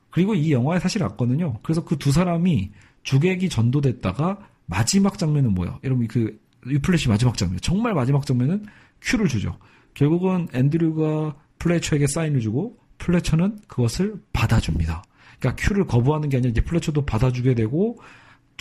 그리고 0.09 0.35
이 0.35 0.51
영화에 0.51 0.79
사실 0.79 1.01
왔거든요. 1.03 1.59
그래서 1.63 1.83
그 1.85 1.95
두 1.97 2.11
사람이 2.11 2.71
주객이 3.03 3.49
전도됐다가 3.49 4.39
마지막 4.65 5.17
장면은 5.17 5.53
뭐야? 5.53 5.79
여러분 5.83 6.07
그 6.07 6.39
위플래시 6.63 7.09
마지막 7.09 7.37
장면 7.37 7.59
정말 7.61 7.93
마지막 7.93 8.25
장면은 8.25 8.65
큐를 9.01 9.27
주죠. 9.27 9.57
결국은 9.93 10.47
앤드류가 10.53 11.35
플래처에게 11.59 12.07
사인을 12.07 12.39
주고 12.41 12.77
플래처는 12.97 13.59
그것을 13.67 14.15
받아줍니다. 14.33 15.03
그러니까 15.39 15.63
큐를 15.65 15.85
거부하는 15.87 16.29
게 16.29 16.37
아니라 16.37 16.51
이제 16.51 16.61
플래처도 16.61 17.05
받아주게 17.05 17.55
되고 17.55 17.97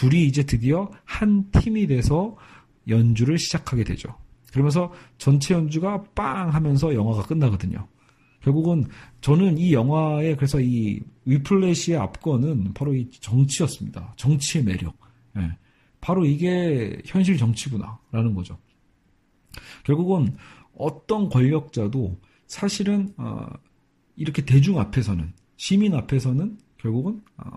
둘이 0.01 0.25
이제 0.25 0.45
드디어 0.45 0.91
한 1.05 1.51
팀이 1.51 1.87
돼서 1.87 2.35
연주를 2.89 3.37
시작하게 3.37 3.85
되죠. 3.85 4.15
그러면서 4.51 4.91
전체 5.19 5.53
연주가 5.53 6.03
빵 6.15 6.55
하면서 6.55 6.95
영화가 6.95 7.25
끝나거든요. 7.25 7.87
결국은 8.43 8.87
저는 9.21 9.59
이 9.59 9.75
영화의 9.75 10.37
그래서 10.37 10.59
이 10.59 11.01
위플래시의 11.27 11.99
압권은 11.99 12.73
바로 12.73 12.95
이 12.95 13.11
정치였습니다. 13.11 14.15
정치의 14.17 14.65
매력. 14.65 14.97
예. 15.37 15.59
바로 16.01 16.25
이게 16.25 17.03
현실 17.05 17.37
정치구나라는 17.37 18.35
거죠. 18.35 18.57
결국은 19.85 20.35
어떤 20.79 21.29
권력자도 21.29 22.19
사실은 22.47 23.13
어, 23.19 23.47
이렇게 24.17 24.47
대중 24.47 24.79
앞에서는 24.79 25.31
시민 25.59 25.93
앞에서는 25.93 26.57
결국은 26.79 27.21
어, 27.37 27.51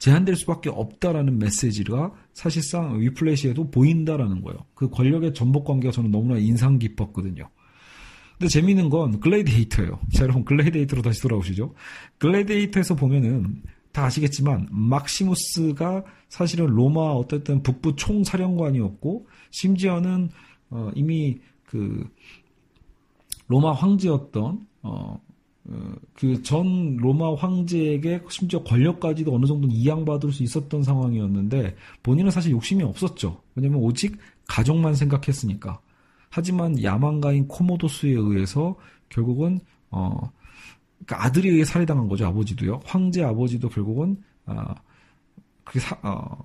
제한될 0.00 0.34
수밖에 0.34 0.70
없다라는 0.70 1.38
메시지가 1.38 2.12
사실상 2.32 2.98
위플래시에도 3.00 3.70
보인다라는 3.70 4.42
거예요. 4.42 4.64
그 4.74 4.88
권력의 4.88 5.34
전복 5.34 5.66
관계가 5.66 5.92
저는 5.92 6.10
너무나 6.10 6.38
인상 6.38 6.78
깊었거든요. 6.78 7.48
근데 8.32 8.48
재미있는 8.48 8.88
건 8.88 9.20
글래디에이터예요. 9.20 10.00
자, 10.14 10.24
여러분 10.24 10.44
글래디에이터로 10.46 11.02
다시 11.02 11.20
돌아오시죠. 11.20 11.74
글래디에이터에서 12.18 12.96
보면은 12.96 13.62
다 13.92 14.06
아시겠지만 14.06 14.68
막시무스가 14.70 16.04
사실은 16.30 16.66
로마 16.66 17.00
어쨌든 17.00 17.62
북부 17.62 17.94
총사령관이었고 17.96 19.26
심지어는 19.50 20.30
어, 20.70 20.90
이미 20.94 21.40
그 21.66 22.08
로마 23.48 23.72
황제였던 23.72 24.66
어, 24.82 25.20
어 25.20 25.29
그 26.14 26.42
전 26.42 26.96
로마 26.96 27.34
황제에게 27.34 28.22
심지어 28.28 28.62
권력까지도 28.62 29.34
어느 29.34 29.46
정도 29.46 29.68
이양받을 29.68 30.32
수 30.32 30.42
있었던 30.42 30.82
상황이었는데 30.82 31.76
본인은 32.02 32.30
사실 32.30 32.52
욕심이 32.52 32.82
없었죠. 32.82 33.40
왜냐면 33.54 33.80
오직 33.80 34.16
가족만 34.48 34.94
생각했으니까. 34.94 35.80
하지만 36.30 36.80
야망가인 36.82 37.48
코모도스에 37.48 38.10
의해서 38.10 38.76
결국은 39.08 39.60
어 39.90 40.30
그러니까 41.04 41.24
아들에 41.26 41.48
의해 41.50 41.64
살해당한 41.64 42.08
거죠 42.08 42.26
아버지도요 42.26 42.80
황제 42.84 43.24
아버지도 43.24 43.68
결국은 43.68 44.16
아 44.46 44.74
그게 45.64 45.80
사, 45.80 45.96
어, 46.02 46.38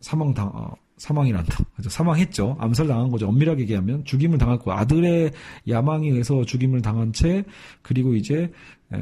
사망당 0.00 0.48
어, 0.48 0.74
사망이란다 0.98 1.56
사망했죠 1.88 2.56
암살 2.58 2.86
당한 2.86 3.10
거죠 3.10 3.28
엄밀하게 3.28 3.62
얘기하면 3.62 4.04
죽임을 4.04 4.38
당했고 4.38 4.72
아들의 4.72 5.32
야망에 5.68 6.08
의해서 6.08 6.44
죽임을 6.44 6.82
당한 6.82 7.12
채 7.12 7.44
그리고 7.82 8.14
이제 8.14 8.52
에, 8.92 8.98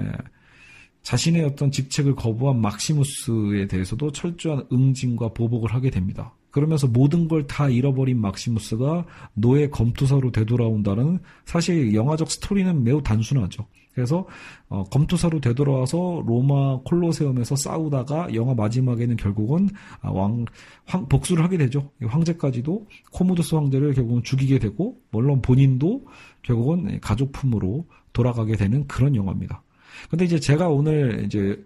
자신의 1.02 1.44
어떤 1.44 1.70
직책을 1.70 2.16
거부한 2.16 2.60
막시무스에 2.60 3.68
대해서도 3.68 4.10
철저한 4.10 4.66
응징과 4.72 5.28
보복을 5.34 5.72
하게 5.72 5.88
됩니다. 5.88 6.34
그러면서 6.50 6.88
모든 6.88 7.28
걸 7.28 7.46
다 7.46 7.68
잃어버린 7.68 8.20
막시무스가 8.20 9.04
노예 9.34 9.68
검투사로 9.68 10.32
되돌아온다는 10.32 11.20
사실 11.44 11.94
영화적 11.94 12.28
스토리는 12.28 12.82
매우 12.82 13.00
단순하죠. 13.02 13.66
그래서 13.96 14.26
어, 14.68 14.84
검투사로 14.84 15.40
되돌아와서 15.40 16.22
로마 16.26 16.80
콜로세움에서 16.84 17.56
싸우다가 17.56 18.34
영화 18.34 18.54
마지막에는 18.54 19.16
결국은 19.16 19.70
아, 20.02 20.10
왕 20.10 20.44
황, 20.84 21.08
복수를 21.08 21.42
하게 21.42 21.56
되죠. 21.56 21.90
황제까지도 22.06 22.86
코모도스 23.12 23.54
황제를 23.54 23.94
결국은 23.94 24.22
죽이게 24.22 24.58
되고 24.58 25.00
물론 25.10 25.40
본인도 25.40 26.04
결국은 26.42 27.00
가족품으로 27.00 27.86
돌아가게 28.12 28.56
되는 28.56 28.86
그런 28.86 29.16
영화입니다. 29.16 29.62
근데 30.10 30.26
이제 30.26 30.38
제가 30.38 30.68
오늘 30.68 31.24
이제 31.24 31.64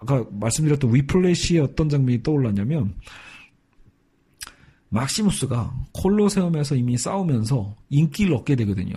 아까 0.00 0.26
말씀드렸던 0.32 0.92
위플래시의 0.92 1.60
어떤 1.60 1.88
장면이 1.88 2.24
떠올랐냐면 2.24 2.96
막시무스가 4.88 5.72
콜로세움에서 5.92 6.74
이미 6.74 6.98
싸우면서 6.98 7.76
인기를 7.90 8.34
얻게 8.34 8.56
되거든요. 8.56 8.94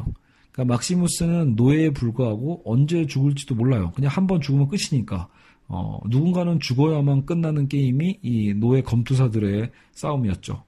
그러니까 0.51 0.73
막시무스는 0.73 1.55
노예에 1.55 1.91
불과하고 1.91 2.61
언제 2.65 3.05
죽을지도 3.05 3.55
몰라요. 3.55 3.91
그냥 3.95 4.11
한 4.11 4.27
번 4.27 4.41
죽으면 4.41 4.67
끝이니까. 4.67 5.27
어, 5.67 5.99
누군가는 6.09 6.59
죽어야만 6.59 7.25
끝나는 7.25 7.67
게임이 7.67 8.19
이 8.23 8.53
노예 8.55 8.81
검투사들의 8.81 9.69
싸움이었죠. 9.91 10.63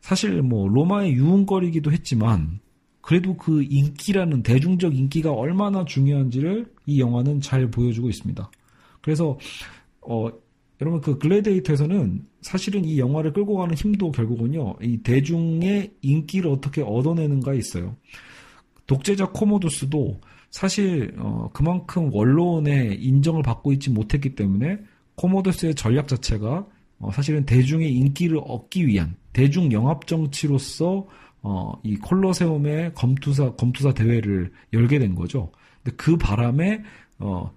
사실 0.00 0.42
뭐 0.42 0.68
로마의 0.68 1.14
유흥거리기도 1.14 1.92
했지만 1.92 2.60
그래도 3.00 3.36
그 3.36 3.62
인기라는 3.62 4.42
대중적 4.42 4.96
인기가 4.96 5.32
얼마나 5.32 5.84
중요한지를 5.84 6.72
이 6.86 7.00
영화는 7.00 7.40
잘 7.40 7.70
보여주고 7.70 8.08
있습니다. 8.08 8.50
그래서 9.00 9.38
어 10.00 10.28
여러분 10.80 11.00
그 11.00 11.18
글래데이터에서는 11.18 12.26
사실은 12.40 12.84
이 12.84 12.98
영화를 12.98 13.32
끌고 13.32 13.56
가는 13.56 13.74
힘도 13.74 14.10
결국은요 14.10 14.74
이 14.82 14.98
대중의 14.98 15.92
인기를 16.02 16.50
어떻게 16.50 16.82
얻어내는가 16.82 17.54
있어요. 17.54 17.96
독재자 18.86 19.26
코모도스도 19.30 20.20
사실 20.50 21.14
어 21.18 21.50
그만큼 21.52 22.10
원로원의 22.12 23.02
인정을 23.02 23.42
받고 23.42 23.72
있지 23.72 23.90
못했기 23.90 24.34
때문에 24.34 24.78
코모도스의 25.16 25.74
전략 25.74 26.08
자체가 26.08 26.66
어 27.00 27.10
사실은 27.12 27.44
대중의 27.44 27.92
인기를 27.92 28.38
얻기 28.44 28.86
위한 28.86 29.16
대중 29.32 29.72
영합 29.72 30.06
정치로서 30.06 31.06
어, 31.42 31.78
이 31.82 31.96
콜로세움의 31.96 32.94
검투사 32.94 33.52
검투사 33.56 33.92
대회를 33.92 34.50
열게 34.72 34.98
된 34.98 35.14
거죠. 35.14 35.52
근데 35.82 35.94
그 35.96 36.16
바람에 36.16 36.82
어, 37.18 37.50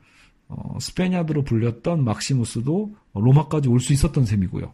어, 0.49 0.77
스페냐드로 0.79 1.43
불렸던 1.43 2.03
막시무스도 2.03 2.95
로마까지 3.13 3.69
올 3.69 3.79
수 3.79 3.93
있었던 3.93 4.25
셈이고요. 4.25 4.73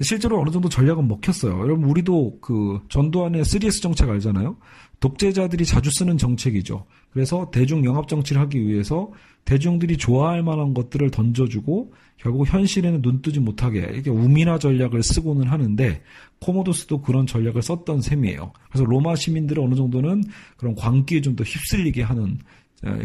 실제로 0.00 0.40
어느 0.40 0.50
정도 0.50 0.68
전략은 0.68 1.08
먹혔어요. 1.08 1.58
여러분 1.60 1.84
우리도 1.84 2.38
그 2.40 2.80
전두환의 2.88 3.42
3S 3.42 3.82
정책 3.82 4.08
알잖아요. 4.08 4.56
독재자들이 5.00 5.64
자주 5.64 5.90
쓰는 5.90 6.18
정책이죠. 6.18 6.84
그래서 7.12 7.50
대중 7.50 7.84
영합 7.84 8.08
정치를 8.08 8.40
하기 8.42 8.66
위해서 8.66 9.10
대중들이 9.44 9.96
좋아할 9.96 10.42
만한 10.42 10.74
것들을 10.74 11.10
던져주고 11.10 11.92
결국 12.16 12.46
현실에는 12.52 13.00
눈뜨지 13.02 13.40
못하게 13.40 13.80
이렇게 13.92 14.10
우민화 14.10 14.58
전략을 14.58 15.02
쓰고는 15.02 15.46
하는데 15.48 16.02
코모도스도 16.40 17.00
그런 17.02 17.26
전략을 17.26 17.62
썼던 17.62 18.02
셈이에요. 18.02 18.52
그래서 18.70 18.84
로마 18.84 19.14
시민들을 19.16 19.62
어느 19.62 19.74
정도는 19.74 20.24
그런 20.56 20.74
광기에 20.74 21.20
좀 21.22 21.36
더 21.36 21.44
휩쓸리게 21.44 22.02
하는 22.02 22.38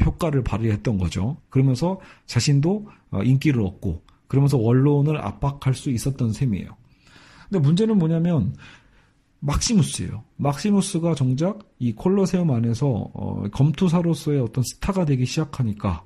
효과를 0.05 0.43
발휘했던 0.43 0.97
거죠. 0.97 1.37
그러면서 1.49 1.99
자신도 2.25 2.87
어, 3.11 3.23
인기를 3.23 3.61
얻고 3.61 4.01
그러면서 4.27 4.57
원론을 4.57 5.17
압박할 5.17 5.73
수 5.75 5.91
있었던 5.91 6.33
셈이에요. 6.33 6.75
근데 7.49 7.59
문제는 7.59 7.97
뭐냐면 7.97 8.55
막시무스예요. 9.39 10.23
막시무스가 10.37 11.15
정작 11.15 11.59
이 11.79 11.93
콜로세움 11.93 12.51
안에서 12.51 12.87
어, 12.87 13.43
검투사로서의 13.51 14.39
어떤 14.39 14.63
스타가 14.63 15.05
되기 15.05 15.25
시작하니까 15.25 16.05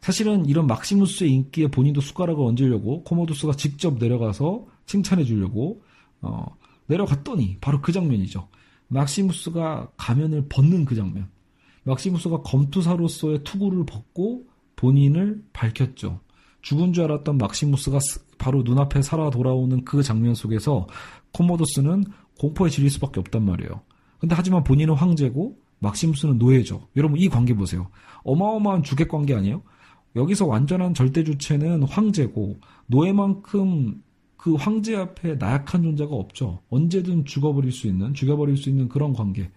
사실은 0.00 0.46
이런 0.46 0.66
막시무스의 0.66 1.30
인기에 1.30 1.68
본인도 1.68 2.00
숟가락을 2.00 2.42
얹으려고 2.44 3.02
코모두스가 3.04 3.54
직접 3.56 3.98
내려가서 3.98 4.66
칭찬해 4.86 5.24
주려고 5.24 5.82
어, 6.22 6.46
내려갔더니 6.86 7.58
바로 7.60 7.80
그 7.82 7.92
장면이죠. 7.92 8.48
막시무스가 8.88 9.90
가면을 9.96 10.46
벗는 10.48 10.84
그 10.84 10.94
장면. 10.94 11.28
막시무스가 11.82 12.40
검투사로서의 12.42 13.44
투구를 13.44 13.84
벗고 13.84 14.46
본인을 14.76 15.42
밝혔죠. 15.52 16.20
죽은 16.62 16.92
줄 16.92 17.04
알았던 17.04 17.38
막시무스가 17.38 17.98
바로 18.38 18.62
눈앞에 18.62 19.02
살아 19.02 19.30
돌아오는 19.30 19.84
그 19.84 20.02
장면 20.02 20.34
속에서 20.34 20.86
코모도스는 21.32 22.04
공포에 22.38 22.70
질릴 22.70 22.90
수밖에 22.90 23.20
없단 23.20 23.44
말이에요. 23.44 23.82
근데 24.18 24.34
하지만 24.34 24.64
본인은 24.64 24.94
황제고 24.94 25.58
막시무스는 25.80 26.38
노예죠. 26.38 26.88
여러분 26.96 27.18
이 27.18 27.28
관계 27.28 27.54
보세요. 27.54 27.88
어마어마한 28.24 28.82
주객 28.82 29.08
관계 29.08 29.34
아니에요? 29.34 29.62
여기서 30.16 30.46
완전한 30.46 30.94
절대 30.94 31.22
주체는 31.22 31.84
황제고 31.84 32.56
노예만큼 32.86 34.02
그 34.36 34.54
황제 34.54 34.96
앞에 34.96 35.34
나약한 35.34 35.82
존재가 35.82 36.14
없죠. 36.14 36.62
언제든 36.70 37.24
죽어버릴 37.24 37.72
수 37.72 37.86
있는, 37.86 38.14
죽여버릴 38.14 38.56
수 38.56 38.70
있는 38.70 38.88
그런 38.88 39.12
관계. 39.12 39.50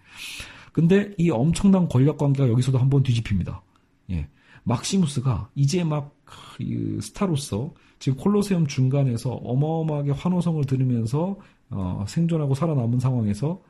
근데 0.72 1.12
이 1.18 1.30
엄청난 1.30 1.88
권력 1.88 2.18
관계가 2.18 2.48
여기서도 2.48 2.78
한번 2.78 3.02
뒤집힙니다. 3.02 3.62
예. 4.10 4.28
막시무스가 4.64 5.50
이제 5.54 5.84
막그 5.84 6.98
스타로서 7.00 7.74
지금 8.02 8.18
콜로세움 8.18 8.66
중간에서 8.66 9.30
어마어마하게 9.30 10.10
환호성을 10.10 10.64
들으면서 10.64 11.36
어, 11.70 12.04
생존하고 12.08 12.56
살아남은 12.56 12.98
상황에서 12.98 13.62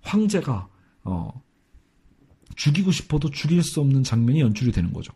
황제가 0.00 0.66
어, 1.04 1.42
죽이고 2.56 2.90
싶어도 2.90 3.30
죽일 3.30 3.62
수 3.62 3.80
없는 3.80 4.02
장면이 4.02 4.40
연출이 4.40 4.72
되는 4.72 4.92
거죠. 4.92 5.12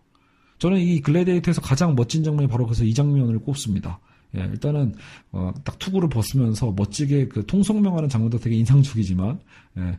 저는 0.59 0.79
이 0.79 1.01
글래디에이터에서 1.01 1.61
가장 1.61 1.97
멋진 1.97 2.23
장면이 2.23 2.47
바로 2.47 2.65
그래서 2.65 2.85
이 2.85 2.95
장면을 2.95 3.41
꼽습니다. 3.41 3.99
예, 4.37 4.43
일단은 4.43 4.95
어, 5.33 5.53
딱 5.65 5.81
투구를 5.81 6.09
벗으면서 6.09 6.71
멋지게 6.71 7.27
그 7.27 7.45
통성명하는 7.45 8.09
장면도 8.09 8.39
되게 8.39 8.55
인상적이지만 8.55 9.41
예, 9.79 9.99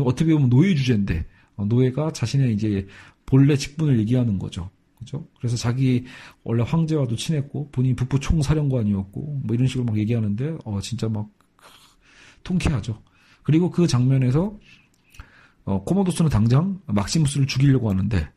어떻게 0.00 0.34
보면 0.34 0.50
노예 0.50 0.74
주제인데 0.74 1.24
어, 1.56 1.64
노예가 1.64 2.12
자신의 2.12 2.52
이제 2.52 2.86
본래 3.24 3.56
직분을 3.56 3.98
얘기하는 4.00 4.38
거죠. 4.38 4.68
그죠? 5.04 5.28
그래서 5.38 5.56
자기 5.56 6.04
원래 6.42 6.64
황제와도 6.64 7.14
친했고 7.14 7.70
본인이 7.70 7.94
북부 7.94 8.18
총사령관이었고 8.18 9.40
뭐 9.44 9.54
이런 9.54 9.66
식으로 9.68 9.84
막 9.84 9.98
얘기하는데 9.98 10.56
어 10.64 10.80
진짜 10.80 11.08
막 11.08 11.28
통쾌하죠. 12.42 13.00
그리고 13.42 13.70
그 13.70 13.86
장면에서 13.86 14.58
어 15.64 15.82
코모도스는 15.84 16.30
당장 16.30 16.80
막시무스를 16.86 17.46
죽이려고 17.46 17.90
하는데 17.90 18.30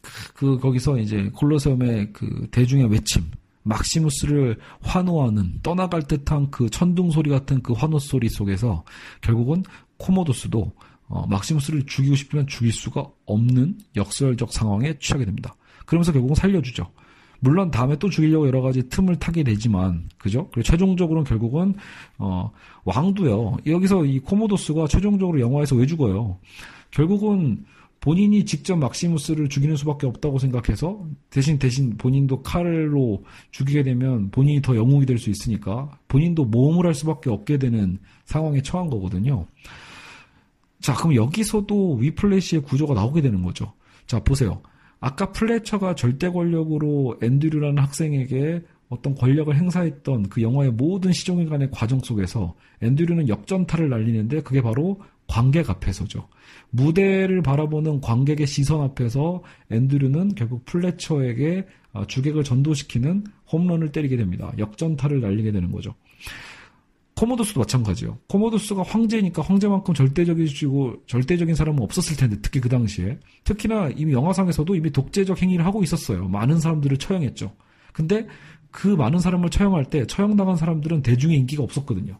그, 0.00 0.32
그 0.34 0.58
거기서 0.58 0.98
이제 0.98 1.30
콜로세움의 1.34 2.12
그 2.12 2.48
대중의 2.50 2.90
외침 2.90 3.30
막시무스를 3.62 4.58
환호하는 4.80 5.60
떠나갈 5.62 6.02
듯한 6.02 6.50
그 6.50 6.68
천둥 6.68 7.10
소리 7.10 7.30
같은 7.30 7.62
그 7.62 7.74
환호 7.74 7.98
소리 7.98 8.28
속에서 8.28 8.84
결국은 9.20 9.62
코모도스도 9.98 10.72
어, 11.12 11.26
막시무스를 11.26 11.84
죽이고 11.84 12.16
싶으면 12.16 12.46
죽일 12.46 12.72
수가 12.72 13.06
없는 13.26 13.78
역설적 13.96 14.50
상황에 14.50 14.98
취하게 14.98 15.26
됩니다. 15.26 15.54
그러면서 15.84 16.10
결국은 16.10 16.34
살려주죠. 16.34 16.90
물론 17.40 17.70
다음에 17.70 17.96
또 17.98 18.08
죽이려고 18.08 18.46
여러 18.46 18.62
가지 18.62 18.88
틈을 18.88 19.16
타게 19.16 19.42
되지만, 19.42 20.08
그죠? 20.16 20.48
그리고 20.52 20.62
최종적으로는 20.62 21.24
결국은, 21.24 21.74
어, 22.16 22.50
왕도요. 22.84 23.58
여기서 23.66 24.06
이 24.06 24.20
코모도스가 24.20 24.86
최종적으로 24.88 25.38
영화에서 25.38 25.76
왜 25.76 25.84
죽어요? 25.84 26.38
결국은 26.90 27.62
본인이 28.00 28.46
직접 28.46 28.76
막시무스를 28.76 29.50
죽이는 29.50 29.76
수밖에 29.76 30.06
없다고 30.06 30.38
생각해서 30.38 31.06
대신 31.28 31.58
대신 31.58 31.96
본인도 31.98 32.42
칼로 32.42 33.22
죽이게 33.50 33.82
되면 33.82 34.30
본인이 34.30 34.62
더 34.62 34.74
영웅이 34.74 35.04
될 35.04 35.18
수 35.18 35.28
있으니까 35.28 35.90
본인도 36.08 36.46
모험을 36.46 36.86
할 36.86 36.94
수밖에 36.94 37.28
없게 37.28 37.58
되는 37.58 37.98
상황에 38.24 38.62
처한 38.62 38.88
거거든요. 38.88 39.46
자, 40.82 40.94
그럼 40.94 41.14
여기서도 41.14 41.94
위플래시의 41.94 42.62
구조가 42.62 42.94
나오게 42.94 43.22
되는 43.22 43.42
거죠. 43.42 43.72
자, 44.06 44.20
보세요. 44.20 44.60
아까 45.00 45.32
플래처가 45.32 45.94
절대 45.94 46.28
권력으로 46.28 47.18
앤드류라는 47.22 47.82
학생에게 47.82 48.62
어떤 48.88 49.14
권력을 49.14 49.54
행사했던 49.54 50.28
그 50.28 50.42
영화의 50.42 50.72
모든 50.72 51.12
시종일관의 51.12 51.70
과정 51.70 52.00
속에서 52.00 52.54
앤드류는 52.82 53.28
역전타를 53.28 53.88
날리는데 53.88 54.42
그게 54.42 54.60
바로 54.60 55.00
관객 55.26 55.70
앞에서죠. 55.70 56.28
무대를 56.70 57.42
바라보는 57.42 58.00
관객의 58.00 58.46
시선 58.46 58.82
앞에서 58.82 59.42
앤드류는 59.70 60.34
결국 60.34 60.64
플래처에게 60.66 61.66
어, 61.92 62.06
주객을 62.06 62.44
전도시키는 62.44 63.24
홈런을 63.50 63.92
때리게 63.92 64.16
됩니다. 64.16 64.52
역전타를 64.58 65.20
날리게 65.20 65.52
되는 65.52 65.70
거죠. 65.70 65.94
코모도스도 67.14 67.60
마찬가지예요. 67.60 68.18
코모도스가 68.28 68.82
황제니까 68.82 69.42
황제만큼 69.42 69.94
절대적이고 69.94 71.04
절대적인 71.06 71.54
사람은 71.54 71.82
없었을 71.82 72.16
텐데 72.16 72.36
특히 72.42 72.60
그 72.60 72.68
당시에 72.68 73.18
특히나 73.44 73.90
이미 73.96 74.12
영화상에서도 74.12 74.74
이미 74.74 74.90
독재적 74.90 75.40
행위를 75.42 75.64
하고 75.64 75.82
있었어요. 75.82 76.28
많은 76.28 76.58
사람들을 76.58 76.96
처형했죠. 76.96 77.54
근데 77.92 78.26
그 78.70 78.88
많은 78.88 79.18
사람을 79.18 79.50
처형할 79.50 79.84
때 79.90 80.06
처형당한 80.06 80.56
사람들은 80.56 81.02
대중의 81.02 81.38
인기가 81.38 81.62
없었거든요. 81.62 82.18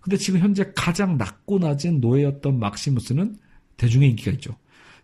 근데 0.00 0.16
지금 0.16 0.40
현재 0.40 0.70
가장 0.74 1.16
낮고 1.16 1.60
낮은 1.60 2.00
노예였던 2.00 2.58
막시무스는 2.58 3.36
대중의 3.76 4.10
인기가 4.10 4.32
있죠. 4.32 4.56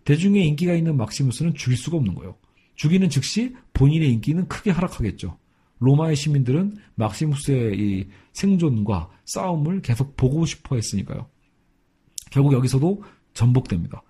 대중의 0.04 0.46
인기가 0.46 0.74
있는 0.74 0.96
막시무스는 0.96 1.54
죽일 1.54 1.78
수가 1.78 1.96
없는 1.96 2.14
거예요. 2.14 2.36
죽이는 2.74 3.08
즉시 3.08 3.54
본인의 3.72 4.12
인기는 4.12 4.48
크게 4.48 4.70
하락하겠죠. 4.70 5.38
로마의 5.80 6.14
시민들은 6.16 6.76
막시무스의 6.94 7.78
이 7.78 8.06
생존과 8.32 9.10
싸움을 9.24 9.82
계속 9.82 10.16
보고 10.16 10.46
싶어 10.46 10.76
했으니까요. 10.76 11.26
결국 12.30 12.52
여기서도 12.52 13.02
전복됩니다. 13.34 14.02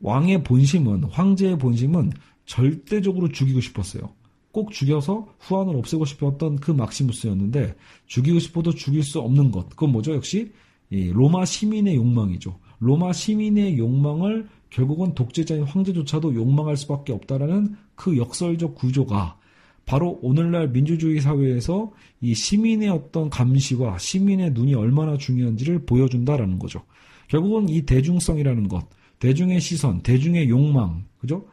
왕의 0.00 0.44
본심은, 0.44 1.04
황제의 1.04 1.58
본심은 1.58 2.12
절대적으로 2.44 3.28
죽이고 3.28 3.60
싶었어요. 3.60 4.12
꼭 4.52 4.70
죽여서 4.70 5.34
후한을 5.40 5.76
없애고 5.76 6.04
싶었던 6.04 6.56
그 6.56 6.70
막시무스였는데 6.70 7.74
죽이고 8.06 8.38
싶어도 8.38 8.72
죽일 8.72 9.02
수 9.02 9.18
없는 9.20 9.50
것. 9.50 9.70
그건 9.70 9.92
뭐죠? 9.92 10.14
역시 10.14 10.52
로마 10.90 11.44
시민의 11.44 11.96
욕망이죠. 11.96 12.58
로마 12.78 13.12
시민의 13.12 13.78
욕망을 13.78 14.48
결국은 14.70 15.14
독재자인 15.14 15.62
황제조차도 15.64 16.34
욕망할 16.34 16.76
수밖에 16.76 17.12
없다라는 17.12 17.76
그 17.94 18.16
역설적 18.16 18.74
구조가 18.74 19.38
바로 19.86 20.18
오늘날 20.22 20.68
민주주의 20.68 21.20
사회에서 21.20 21.92
이 22.20 22.34
시민의 22.34 22.88
어떤 22.88 23.28
감시와 23.28 23.98
시민의 23.98 24.52
눈이 24.52 24.74
얼마나 24.74 25.16
중요한지를 25.16 25.84
보여준다라는 25.84 26.58
거죠. 26.58 26.82
결국은 27.28 27.68
이 27.68 27.82
대중성이라는 27.82 28.68
것, 28.68 28.88
대중의 29.18 29.60
시선, 29.60 30.02
대중의 30.02 30.48
욕망, 30.48 31.04
그죠? 31.18 31.46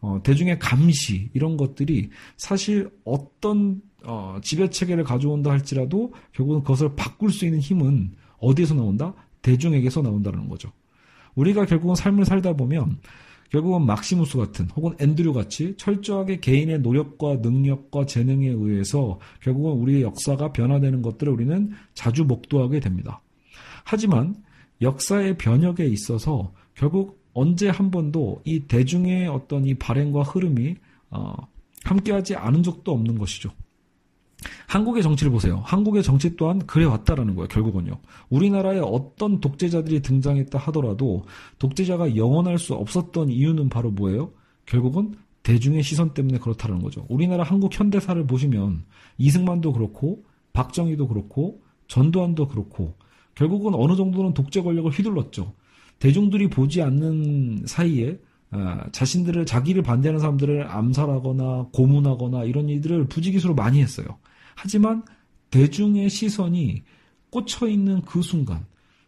어, 0.00 0.20
대중의 0.22 0.58
감시 0.58 1.30
이런 1.32 1.56
것들이 1.56 2.10
사실 2.36 2.90
어떤 3.04 3.80
어, 4.04 4.38
지배 4.42 4.68
체계를 4.68 5.02
가져온다 5.02 5.50
할지라도 5.50 6.12
결국은 6.32 6.60
그것을 6.60 6.94
바꿀 6.94 7.30
수 7.30 7.46
있는 7.46 7.60
힘은 7.60 8.12
어디에서 8.38 8.74
나온다? 8.74 9.14
대중에게서 9.40 10.02
나온다는 10.02 10.48
거죠. 10.48 10.70
우리가 11.34 11.64
결국은 11.64 11.94
삶을 11.94 12.24
살다 12.24 12.54
보면 12.54 12.98
결국은 13.50 13.86
막시무스 13.86 14.36
같은 14.38 14.68
혹은 14.70 14.94
앤드류 14.98 15.32
같이 15.32 15.74
철저하게 15.76 16.40
개인의 16.40 16.80
노력과 16.80 17.36
능력과 17.36 18.06
재능에 18.06 18.48
의해서 18.48 19.18
결국은 19.40 19.72
우리의 19.80 20.02
역사가 20.02 20.52
변화되는 20.52 21.02
것들을 21.02 21.32
우리는 21.32 21.70
자주 21.94 22.24
목도하게 22.24 22.80
됩니다. 22.80 23.20
하지만 23.84 24.34
역사의 24.80 25.38
변혁에 25.38 25.86
있어서 25.86 26.52
결국 26.74 27.22
언제 27.32 27.68
한 27.68 27.90
번도 27.90 28.42
이 28.44 28.60
대중의 28.60 29.28
어떤 29.28 29.66
이 29.66 29.74
발행과 29.74 30.22
흐름이 30.22 30.76
어, 31.10 31.34
함께하지 31.84 32.34
않은 32.36 32.62
적도 32.62 32.92
없는 32.92 33.18
것이죠. 33.18 33.50
한국의 34.66 35.02
정치를 35.02 35.30
보세요. 35.30 35.62
한국의 35.64 36.02
정치 36.02 36.36
또한 36.36 36.58
그래 36.66 36.84
왔다라는 36.84 37.34
거예요. 37.34 37.48
결국은요. 37.48 37.98
우리나라에 38.30 38.78
어떤 38.78 39.40
독재자들이 39.40 40.02
등장했다 40.02 40.58
하더라도 40.58 41.24
독재자가 41.58 42.16
영원할 42.16 42.58
수 42.58 42.74
없었던 42.74 43.30
이유는 43.30 43.68
바로 43.68 43.90
뭐예요? 43.90 44.32
결국은 44.66 45.14
대중의 45.42 45.82
시선 45.82 46.14
때문에 46.14 46.38
그렇다는 46.38 46.82
거죠. 46.82 47.06
우리나라 47.08 47.44
한국 47.44 47.78
현대사를 47.78 48.26
보시면 48.26 48.84
이승만도 49.18 49.72
그렇고 49.72 50.24
박정희도 50.52 51.08
그렇고 51.08 51.62
전두환도 51.88 52.48
그렇고 52.48 52.94
결국은 53.34 53.74
어느 53.74 53.96
정도는 53.96 54.32
독재 54.32 54.62
권력을 54.62 54.90
휘둘렀죠. 54.90 55.52
대중들이 55.98 56.48
보지 56.48 56.82
않는 56.82 57.64
사이에 57.66 58.18
아, 58.50 58.86
자신들을 58.92 59.46
자기를 59.46 59.82
반대하는 59.82 60.20
사람들을 60.20 60.70
암살하거나 60.70 61.68
고문하거나 61.72 62.44
이런 62.44 62.68
일들을 62.68 63.08
부지기수로 63.08 63.54
많이 63.54 63.82
했어요. 63.82 64.06
하지만 64.54 65.02
대중의 65.50 66.10
시선이 66.10 66.82
꽂혀 67.30 67.68
있는 67.68 68.02
그 68.02 68.22
순간, 68.22 68.66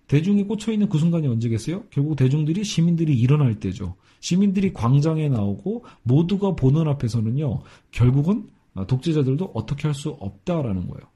대중이 0.08 0.44
꽂혀 0.44 0.72
있는 0.72 0.88
그 0.88 0.98
순간이 0.98 1.26
언제겠어요? 1.26 1.84
결국 1.90 2.16
대중들이 2.16 2.62
시민들이 2.64 3.18
일어날 3.18 3.58
때죠. 3.58 3.96
시민들이 4.20 4.72
광장에 4.72 5.28
나오고 5.28 5.84
모두가 6.02 6.54
보는 6.54 6.86
앞에서는요. 6.88 7.62
결국은 7.90 8.48
독재자들도 8.86 9.52
어떻게 9.54 9.88
할 9.88 9.94
수 9.94 10.10
없다라는 10.10 10.86
거예요. 10.88 11.06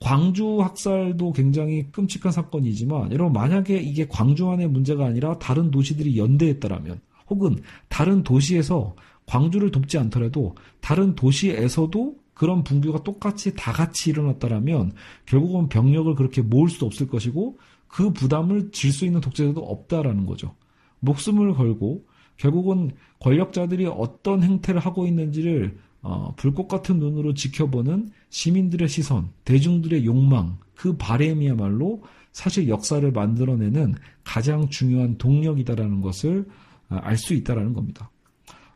광주 0.00 0.60
학살도 0.60 1.32
굉장히 1.32 1.90
끔찍한 1.92 2.32
사건이지만 2.32 3.12
여러분 3.12 3.32
만약에 3.32 3.78
이게 3.78 4.06
광주 4.06 4.50
안의 4.50 4.68
문제가 4.68 5.06
아니라 5.06 5.38
다른 5.38 5.70
도시들이 5.70 6.18
연대했다라면 6.18 7.00
혹은 7.30 7.62
다른 7.88 8.22
도시에서 8.22 8.96
광주를 9.26 9.70
돕지 9.70 9.96
않더라도 9.98 10.56
다른 10.80 11.14
도시에서도 11.14 12.16
그런 12.34 12.64
분규가 12.64 13.04
똑같이 13.04 13.54
다 13.54 13.72
같이 13.72 14.10
일어났다라면 14.10 14.92
결국은 15.26 15.68
병력을 15.68 16.12
그렇게 16.16 16.42
모을 16.42 16.68
수도 16.68 16.86
없을 16.86 17.08
것이고 17.08 17.58
그 17.88 18.12
부담을 18.12 18.72
질 18.72 18.92
수 18.92 19.04
있는 19.04 19.20
독재자도 19.20 19.60
없다라는 19.60 20.26
거죠. 20.26 20.54
목숨을 21.00 21.54
걸고 21.54 22.04
결국은 22.36 22.90
권력자들이 23.20 23.86
어떤 23.86 24.42
행태를 24.42 24.80
하고 24.80 25.06
있는지를 25.06 25.78
어, 26.02 26.34
불꽃 26.36 26.68
같은 26.68 26.98
눈으로 26.98 27.32
지켜보는 27.32 28.10
시민들의 28.28 28.88
시선, 28.88 29.30
대중들의 29.44 30.04
욕망, 30.04 30.58
그 30.74 30.96
바램이야말로 30.96 32.02
사실 32.32 32.68
역사를 32.68 33.10
만들어내는 33.10 33.94
가장 34.24 34.68
중요한 34.68 35.16
동력이다라는 35.16 36.00
것을 36.00 36.46
어, 36.90 36.96
알수 36.96 37.32
있다라는 37.34 37.72
겁니다. 37.72 38.10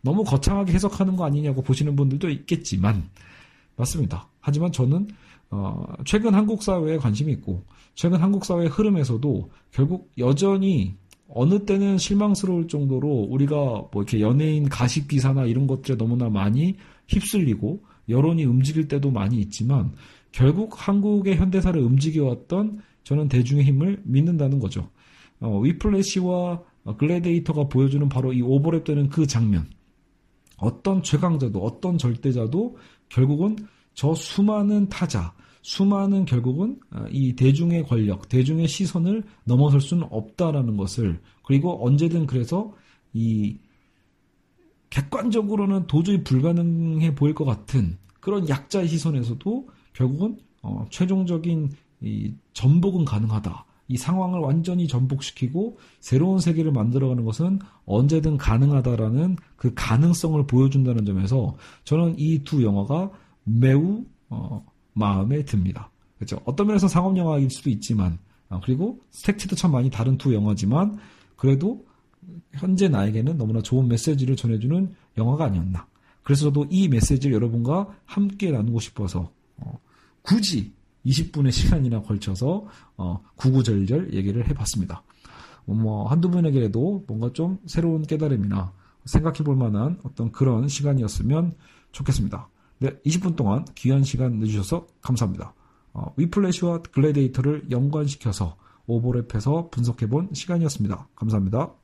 너무 0.01 0.25
거창하게 0.25 0.73
해석하는 0.73 1.17
거 1.17 1.25
아니냐고 1.27 1.63
보시는 1.63 1.97
분들도 1.97 2.31
있겠지만 2.31 3.11
맞습니다. 3.79 4.29
하지만 4.41 4.73
저는 4.73 5.09
어, 5.51 5.85
최근 6.05 6.35
한국 6.35 6.63
사회에 6.63 6.99
관심이 6.99 7.33
있고 7.33 7.65
최근 7.95 8.21
한국 8.21 8.45
사회 8.45 8.67
흐름에서도 8.67 9.51
결국 9.71 10.11
여전히 10.19 10.97
어느 11.29 11.65
때는 11.65 11.99
실망스러울 11.99 12.69
정도로 12.69 13.09
우리가 13.31 13.55
뭐 13.57 13.91
이렇게 13.97 14.21
연예인 14.21 14.69
가식 14.69 15.09
기사나 15.09 15.45
이런 15.45 15.67
것들에 15.67 15.97
너무나 15.97 16.29
많이 16.29 16.77
휩쓸리고 17.09 17.83
여론이 18.09 18.45
움직일 18.45 18.89
때도 18.89 19.11
많이 19.11 19.39
있지만 19.39 19.93
결국 20.33 20.75
한국의 20.77 21.37
현대사를 21.37 21.81
움직여왔던 21.81 22.81
저는 23.05 23.29
대중의 23.29 23.65
힘을 23.65 24.03
믿는다는 24.05 24.59
거죠. 24.59 24.89
어, 25.41 25.59
위플래시와 25.61 26.63
어, 26.85 26.97
글래데이터가 26.97 27.69
보여주는 27.69 28.07
바로 28.09 28.33
이 28.33 28.43
오버랩되는 28.43 29.11
그 29.11 29.27
장면. 29.27 29.67
어떤 30.57 31.03
최강자도 31.03 31.61
어떤 31.61 31.99
절대자도 31.99 32.77
결국은 33.09 33.57
저 33.95 34.15
수많은 34.15 34.89
타자, 34.89 35.33
수많은 35.63 36.25
결국은 36.25 36.79
어, 36.93 37.05
이 37.11 37.35
대중의 37.35 37.85
권력, 37.85 38.29
대중의 38.29 38.69
시선을 38.69 39.25
넘어설 39.45 39.81
수는 39.81 40.07
없다라는 40.11 40.77
것을 40.77 41.21
그리고 41.45 41.85
언제든 41.85 42.27
그래서 42.27 42.73
이 43.13 43.59
객관적으로는 44.91 45.87
도저히 45.87 46.23
불가능해 46.25 47.15
보일 47.15 47.35
것 47.35 47.45
같은 47.45 47.99
그런 48.21 48.49
약자의 48.49 48.89
시선에서도 48.89 49.69
결국은 49.93 50.39
어, 50.63 50.87
최종적인 50.91 51.71
이 52.01 52.33
전복은 52.53 53.05
가능하다. 53.05 53.65
이 53.89 53.97
상황을 53.97 54.41
완전히 54.41 54.87
전복시키고 54.87 55.79
새로운 56.01 56.39
세계를 56.39 56.73
만들어가는 56.73 57.25
것은 57.25 57.59
언제든 57.87 58.37
가능하다라는 58.37 59.37
그 59.57 59.73
가능성을 59.75 60.47
보여준다는 60.47 61.05
점에서 61.07 61.57
저는 61.85 62.15
이 62.19 62.45
두 62.45 62.63
영화가 62.63 63.11
매우 63.45 64.05
어, 64.29 64.65
마음에 64.93 65.45
듭니다. 65.45 65.91
그렇죠? 66.17 66.39
어떤 66.45 66.67
면에서 66.67 66.87
상업 66.87 67.17
영화일 67.17 67.49
수도 67.51 67.71
있지만 67.71 68.19
어, 68.51 68.61
그리고 68.63 69.01
색채도 69.11 69.57
참 69.57 69.73
많이 69.73 69.91
다른 69.91 70.19
두 70.19 70.35
영화지만 70.35 70.99
그래도 71.37 71.85
현재 72.55 72.89
나에게는 72.89 73.39
너무나 73.39 73.63
좋은 73.63 73.89
메시지를 73.89 74.37
전해주는 74.37 74.95
영화가 75.17 75.47
아니었나. 75.47 75.87
그래서 76.23 76.45
저도 76.45 76.67
이 76.69 76.89
메시지를 76.89 77.35
여러분과 77.35 77.89
함께 78.05 78.51
나누고 78.51 78.81
싶어서 78.81 79.31
어, 79.57 79.79
굳이 80.21 80.73
20분의 81.09 81.53
시간이나 81.53 82.03
걸쳐서 82.03 82.67
어, 82.97 83.23
구구절절 83.37 84.15
얘기를 84.15 84.49
해봤습니다. 84.49 85.03
뭐 85.65 86.07
한두 86.09 86.31
분에게라도 86.31 87.05
뭔가 87.07 87.33
좀 87.33 87.59
새로운 87.67 88.03
깨달음이나 88.03 88.73
생각해 89.05 89.39
볼 89.45 89.57
만한 89.57 89.99
어떤 90.05 90.33
그런 90.33 90.69
시간이었으면 90.69 91.55
좋겠습니다. 91.93 92.49
네, 92.79 92.91
20분 93.05 93.37
동안 93.37 93.65
귀한 93.75 94.05
시간 94.05 94.39
내주셔서 94.39 94.87
감사합니다. 95.03 95.55
어, 95.93 96.13
위플래시와 96.17 96.83
글래데이터를 96.83 97.71
연관시켜서 97.71 98.57
오버랩해서 98.87 99.71
분석해 99.71 100.09
본 100.09 100.31
시간이었습니다. 100.33 101.09
감사합니다. 101.15 101.75